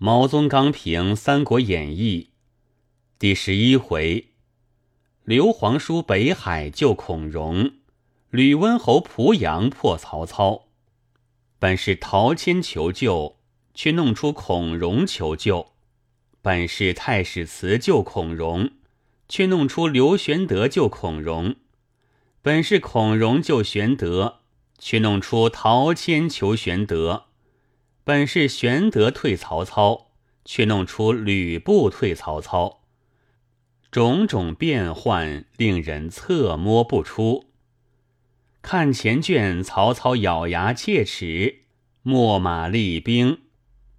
[0.00, 2.28] 毛宗刚评《三国演义》
[3.18, 4.28] 第十一回：
[5.24, 7.72] 刘皇叔北海救孔融，
[8.30, 10.66] 吕温侯濮阳破曹操。
[11.58, 13.38] 本是陶谦求救，
[13.74, 15.72] 却弄出孔融求救；
[16.40, 18.70] 本是太史慈救孔融，
[19.28, 21.56] 却弄出刘玄德救孔融；
[22.40, 24.42] 本是孔融救玄德，
[24.78, 27.24] 却弄出陶谦求玄德。
[28.08, 30.12] 本是玄德退曹操，
[30.42, 32.80] 却弄出吕布退曹操，
[33.90, 37.50] 种种变幻令人侧摸不出。
[38.62, 41.64] 看前卷，曹操咬牙切齿，
[42.04, 43.40] 秣马厉兵，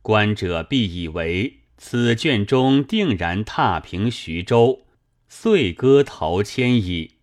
[0.00, 4.86] 观者必以为此卷中定然踏平徐州，
[5.28, 7.16] 遂割陶谦矣。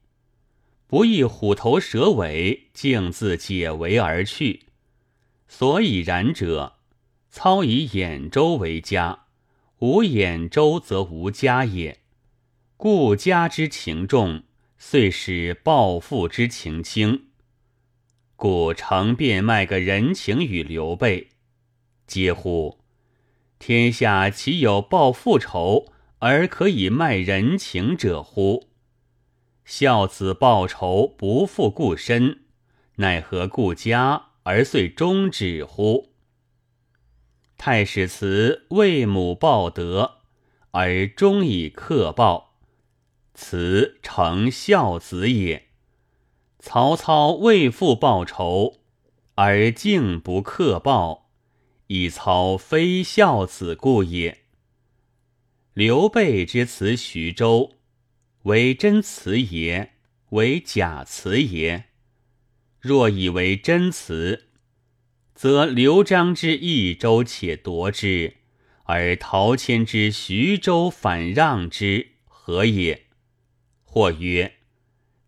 [0.86, 4.67] 不意虎头蛇尾，径自解围而去。
[5.48, 6.78] 所以然者，
[7.30, 9.26] 操以兖州为家，
[9.80, 12.00] 无兖州则无家也。
[12.76, 14.44] 故家之情重，
[14.78, 17.28] 遂使报复之情轻。
[18.36, 21.30] 故诚便卖个人情与刘备，
[22.06, 22.80] 嗟乎！
[23.58, 28.70] 天下岂有报复仇而可以卖人情者乎？
[29.66, 32.42] 孝子报仇不复故身，
[32.98, 34.28] 奈何顾家？
[34.50, 36.14] 而遂终止乎？
[37.58, 40.20] 太史慈为母报德，
[40.72, 42.58] 而终以克报，
[43.34, 45.68] 慈诚孝子也。
[46.60, 48.78] 曹操为父报仇，
[49.36, 51.30] 而竟不克报，
[51.88, 54.46] 以操非孝子故也。
[55.74, 57.74] 刘备之辞徐州，
[58.44, 59.92] 为真辞也，
[60.30, 61.87] 为假辞也？
[62.80, 64.46] 若以为真辞，
[65.34, 68.36] 则刘璋之益州且夺之，
[68.84, 73.04] 而陶谦之徐州反让之，何也？
[73.84, 74.54] 或曰：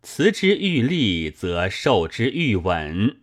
[0.02, 3.18] 辞之欲立，则受之欲稳。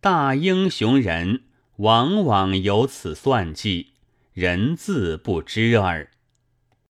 [0.00, 1.42] 大英雄人
[1.76, 3.94] 往往有此算计，
[4.32, 6.10] 人自不知耳。